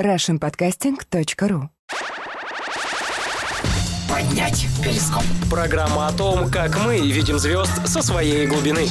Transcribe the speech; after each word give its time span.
russianpodcasting.ru 0.00 1.68
Поднять 4.08 4.66
перископ. 4.82 5.22
Программа 5.48 6.08
о 6.08 6.12
том, 6.12 6.50
как 6.50 6.76
мы 6.84 6.98
видим 6.98 7.38
звезд 7.38 7.86
со 7.86 8.02
своей 8.02 8.46
глубины. 8.46 8.88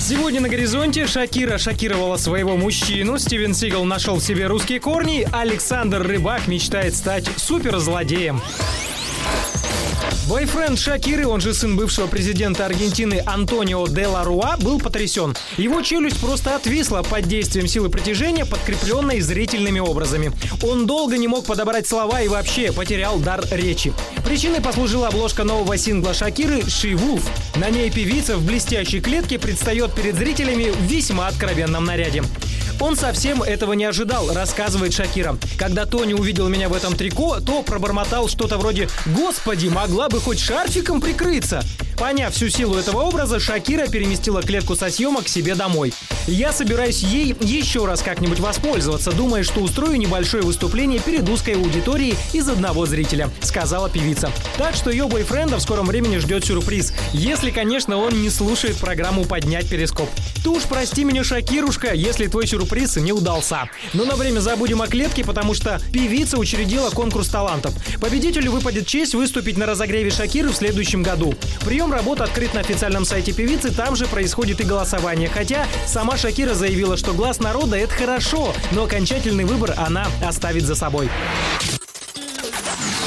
Сегодня 0.00 0.40
на 0.40 0.48
горизонте 0.48 1.06
Шакира 1.06 1.56
шокировала 1.58 2.16
своего 2.16 2.56
мужчину, 2.56 3.16
Стивен 3.18 3.54
Сигал 3.54 3.84
нашел 3.84 4.20
себе 4.20 4.48
русские 4.48 4.80
корни, 4.80 5.28
Александр 5.32 6.02
Рыбак 6.02 6.48
мечтает 6.48 6.96
стать 6.96 7.28
суперзлодеем. 7.36 8.40
Бойфренд 10.28 10.78
Шакиры, 10.78 11.26
он 11.26 11.40
же 11.40 11.54
сын 11.54 11.76
бывшего 11.76 12.06
президента 12.06 12.66
Аргентины 12.66 13.22
Антонио 13.26 13.86
де 13.88 14.06
ла 14.06 14.22
Руа, 14.22 14.56
был 14.58 14.78
потрясен. 14.78 15.34
Его 15.56 15.82
челюсть 15.82 16.20
просто 16.20 16.54
отвисла 16.54 17.02
под 17.02 17.26
действием 17.26 17.66
силы 17.66 17.88
притяжения, 17.88 18.44
подкрепленной 18.44 19.20
зрительными 19.20 19.80
образами. 19.80 20.32
Он 20.62 20.86
долго 20.86 21.16
не 21.18 21.26
мог 21.26 21.46
подобрать 21.46 21.88
слова 21.88 22.20
и 22.20 22.28
вообще 22.28 22.72
потерял 22.72 23.18
дар 23.18 23.44
речи. 23.50 23.92
Причиной 24.24 24.60
послужила 24.60 25.08
обложка 25.08 25.44
нового 25.44 25.76
сингла 25.76 26.14
Шакиры 26.14 26.60
«She 26.60 26.92
Wolf». 26.92 27.22
На 27.56 27.70
ней 27.70 27.90
певица 27.90 28.36
в 28.36 28.44
блестящей 28.44 29.00
клетке 29.00 29.38
предстает 29.38 29.92
перед 29.94 30.14
зрителями 30.16 30.70
в 30.70 30.82
весьма 30.82 31.28
откровенном 31.28 31.84
наряде. 31.84 32.22
Он 32.80 32.96
совсем 32.96 33.42
этого 33.42 33.74
не 33.74 33.84
ожидал, 33.84 34.32
рассказывает 34.32 34.94
Шакира. 34.94 35.36
Когда 35.58 35.84
Тони 35.84 36.14
увидел 36.14 36.48
меня 36.48 36.68
в 36.68 36.74
этом 36.74 36.96
трико, 36.96 37.38
то 37.40 37.62
пробормотал 37.62 38.28
что-то 38.28 38.56
вроде 38.56 38.88
«Господи, 39.06 39.68
могла 39.68 40.08
бы 40.08 40.18
хоть 40.18 40.40
шарфиком 40.40 41.00
прикрыться!» 41.00 41.62
Поняв 42.00 42.32
всю 42.32 42.48
силу 42.48 42.76
этого 42.76 43.02
образа, 43.02 43.38
Шакира 43.38 43.86
переместила 43.86 44.40
клетку 44.40 44.74
со 44.74 44.88
съемок 44.88 45.28
себе 45.28 45.54
домой. 45.54 45.92
Я 46.26 46.50
собираюсь 46.50 47.02
ей 47.02 47.36
еще 47.42 47.84
раз 47.84 48.00
как-нибудь 48.00 48.40
воспользоваться, 48.40 49.12
думая, 49.12 49.42
что 49.42 49.60
устрою 49.60 49.98
небольшое 49.98 50.42
выступление 50.42 50.98
перед 50.98 51.28
узкой 51.28 51.56
аудиторией 51.56 52.16
из 52.32 52.48
одного 52.48 52.86
зрителя, 52.86 53.28
сказала 53.42 53.90
певица. 53.90 54.30
Так 54.56 54.76
что 54.76 54.90
ее 54.90 55.08
бойфренда 55.08 55.58
в 55.58 55.60
скором 55.60 55.86
времени 55.86 56.16
ждет 56.16 56.46
сюрприз. 56.46 56.94
Если, 57.12 57.50
конечно, 57.50 57.98
он 57.98 58.22
не 58.22 58.30
слушает 58.30 58.76
программу 58.76 59.26
«Поднять 59.26 59.68
перископ». 59.68 60.08
Ты 60.42 60.48
уж 60.48 60.62
прости 60.62 61.04
меня, 61.04 61.22
Шакирушка, 61.22 61.92
если 61.92 62.28
твой 62.28 62.46
сюрприз 62.46 62.96
не 62.96 63.12
удался. 63.12 63.68
Но 63.92 64.06
на 64.06 64.16
время 64.16 64.40
забудем 64.40 64.80
о 64.80 64.86
клетке, 64.86 65.22
потому 65.22 65.52
что 65.52 65.78
певица 65.92 66.38
учредила 66.38 66.88
конкурс 66.88 67.28
талантов. 67.28 67.74
Победителю 68.00 68.52
выпадет 68.52 68.86
честь 68.86 69.14
выступить 69.14 69.58
на 69.58 69.66
разогреве 69.66 70.10
Шакиры 70.10 70.48
в 70.48 70.56
следующем 70.56 71.02
году. 71.02 71.34
Прием 71.66 71.89
работ 71.92 72.20
открыт 72.20 72.54
на 72.54 72.60
официальном 72.60 73.04
сайте 73.04 73.32
певицы, 73.32 73.72
там 73.72 73.96
же 73.96 74.06
происходит 74.06 74.60
и 74.60 74.64
голосование. 74.64 75.28
Хотя 75.28 75.66
сама 75.86 76.16
Шакира 76.16 76.54
заявила, 76.54 76.96
что 76.96 77.12
глаз 77.12 77.40
народа 77.40 77.76
это 77.76 77.92
хорошо, 77.94 78.52
но 78.72 78.84
окончательный 78.84 79.44
выбор 79.44 79.74
она 79.76 80.06
оставит 80.24 80.64
за 80.64 80.74
собой. 80.74 81.08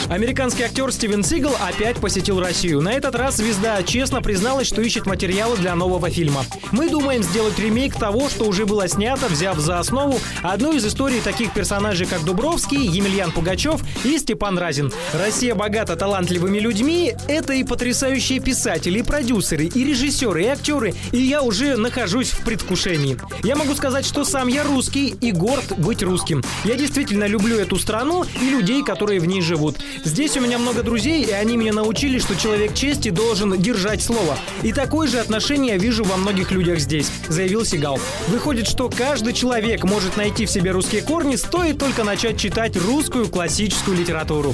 Американский 0.09 0.63
актер 0.63 0.91
Стивен 0.91 1.23
Сигал 1.23 1.55
опять 1.65 1.97
посетил 1.97 2.39
Россию. 2.39 2.81
На 2.81 2.93
этот 2.93 3.15
раз 3.15 3.37
звезда 3.37 3.81
честно 3.83 4.21
призналась, 4.21 4.67
что 4.67 4.81
ищет 4.81 5.05
материалы 5.05 5.57
для 5.57 5.75
нового 5.75 6.09
фильма. 6.09 6.45
Мы 6.71 6.89
думаем 6.89 7.23
сделать 7.23 7.57
ремейк 7.57 7.95
того, 7.95 8.29
что 8.29 8.45
уже 8.45 8.65
было 8.65 8.87
снято, 8.87 9.27
взяв 9.27 9.57
за 9.57 9.79
основу 9.79 10.19
одну 10.41 10.73
из 10.73 10.85
историй 10.85 11.21
таких 11.21 11.53
персонажей, 11.53 12.05
как 12.05 12.23
Дубровский, 12.25 12.85
Емельян 12.85 13.31
Пугачев 13.31 13.81
и 14.03 14.17
Степан 14.17 14.57
Разин. 14.57 14.91
Россия 15.13 15.55
богата 15.55 15.95
талантливыми 15.95 16.59
людьми. 16.59 17.13
Это 17.27 17.53
и 17.53 17.63
потрясающие 17.63 18.39
писатели, 18.39 18.99
и 18.99 19.03
продюсеры, 19.03 19.65
и 19.65 19.83
режиссеры, 19.83 20.43
и 20.43 20.47
актеры. 20.47 20.93
И 21.11 21.21
я 21.21 21.41
уже 21.41 21.77
нахожусь 21.77 22.31
в 22.31 22.43
предвкушении. 22.43 23.17
Я 23.43 23.55
могу 23.55 23.73
сказать, 23.73 24.05
что 24.05 24.25
сам 24.25 24.47
я 24.47 24.63
русский 24.63 25.15
и 25.21 25.31
горд 25.31 25.77
быть 25.77 26.03
русским. 26.03 26.43
Я 26.65 26.75
действительно 26.75 27.25
люблю 27.25 27.57
эту 27.57 27.77
страну 27.79 28.25
и 28.41 28.49
людей, 28.49 28.83
которые 28.83 29.19
в 29.19 29.25
ней 29.25 29.41
живут. 29.41 29.77
Здесь 30.03 30.37
у 30.37 30.41
меня 30.41 30.57
много 30.57 30.83
друзей, 30.83 31.23
и 31.23 31.31
они 31.31 31.57
меня 31.57 31.73
научили, 31.73 32.19
что 32.19 32.35
человек 32.35 32.73
чести 32.73 33.09
должен 33.09 33.59
держать 33.61 34.01
слово. 34.01 34.37
И 34.61 34.73
такое 34.73 35.07
же 35.07 35.19
отношение 35.19 35.73
я 35.73 35.77
вижу 35.77 36.03
во 36.03 36.17
многих 36.17 36.51
людях 36.51 36.79
здесь, 36.79 37.11
заявил 37.27 37.65
Сигал. 37.65 37.99
Выходит, 38.27 38.67
что 38.67 38.89
каждый 38.89 39.33
человек 39.33 39.83
может 39.83 40.17
найти 40.17 40.45
в 40.45 40.51
себе 40.51 40.71
русские 40.71 41.01
корни, 41.01 41.35
стоит 41.35 41.77
только 41.77 42.03
начать 42.03 42.39
читать 42.39 42.75
русскую 42.77 43.27
классическую 43.27 43.97
литературу. 43.97 44.53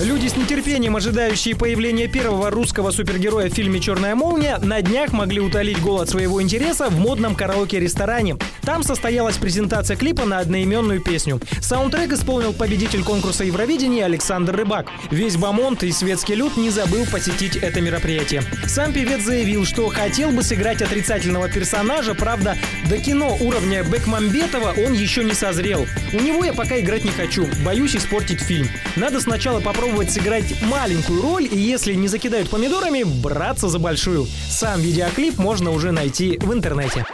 Люди 0.00 0.26
с 0.26 0.36
нетерпением, 0.36 0.96
ожидающие 0.96 1.54
появления 1.54 2.08
первого 2.08 2.50
русского 2.50 2.90
супергероя 2.90 3.48
в 3.48 3.54
фильме 3.54 3.78
«Черная 3.78 4.16
молния», 4.16 4.58
на 4.58 4.82
днях 4.82 5.12
могли 5.12 5.38
утолить 5.40 5.80
голод 5.80 6.10
своего 6.10 6.42
интереса 6.42 6.90
в 6.90 6.98
модном 6.98 7.36
караоке-ресторане. 7.36 8.36
Там 8.62 8.82
состоялась 8.82 9.36
презентация 9.36 9.96
клипа 9.96 10.24
на 10.24 10.40
одноименную 10.40 11.00
песню. 11.00 11.40
Саундтрек 11.60 12.12
исполнил 12.12 12.52
победитель 12.52 13.04
конкурса 13.04 13.44
Евровидения 13.44 14.04
Александр 14.04 14.56
Рыбак. 14.56 14.88
Весь 15.12 15.36
Бамонт 15.36 15.84
и 15.84 15.92
светский 15.92 16.34
люд 16.34 16.56
не 16.56 16.70
забыл 16.70 17.06
посетить 17.06 17.54
это 17.54 17.80
мероприятие. 17.80 18.42
Сам 18.66 18.92
певец 18.92 19.22
заявил, 19.22 19.64
что 19.64 19.88
хотел 19.90 20.32
бы 20.32 20.42
сыграть 20.42 20.82
отрицательного 20.82 21.48
персонажа, 21.48 22.14
правда, 22.14 22.56
до 22.90 22.98
кино 22.98 23.36
уровня 23.40 23.84
Бекмамбетова 23.84 24.74
он 24.76 24.92
еще 24.92 25.22
не 25.22 25.34
созрел. 25.34 25.86
У 26.12 26.18
него 26.18 26.44
я 26.44 26.52
пока 26.52 26.80
играть 26.80 27.04
не 27.04 27.12
хочу, 27.12 27.46
боюсь 27.64 27.94
испортить 27.94 28.40
фильм. 28.40 28.66
Надо 28.96 29.20
сначала 29.20 29.60
попробовать 29.60 29.83
попробовать 29.84 30.12
сыграть 30.12 30.62
маленькую 30.62 31.20
роль 31.20 31.44
и 31.44 31.58
если 31.58 31.92
не 31.92 32.08
закидают 32.08 32.48
помидорами, 32.48 33.02
браться 33.02 33.68
за 33.68 33.78
большую. 33.78 34.26
Сам 34.48 34.80
видеоклип 34.80 35.36
можно 35.36 35.70
уже 35.70 35.92
найти 35.92 36.38
в 36.40 36.54
интернете. 36.54 37.04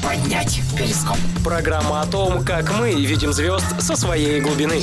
Поднять 0.00 0.60
перископ. 0.78 1.16
Программа 1.42 2.02
о 2.02 2.06
том, 2.06 2.44
как 2.44 2.72
мы 2.78 2.92
видим 2.92 3.32
звезд 3.32 3.66
со 3.80 3.96
своей 3.96 4.40
глубины. 4.40 4.80